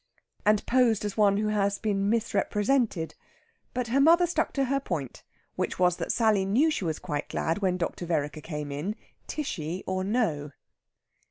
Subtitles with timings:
[0.47, 3.13] and posed as one who has been misrepresented.
[3.71, 5.21] But her mother stuck to her point,
[5.55, 8.07] which was that Sally knew she was quite glad when Dr.
[8.07, 8.95] Vereker came in,
[9.27, 10.53] Tishy or no.